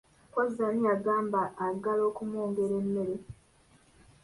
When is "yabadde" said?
0.87-1.41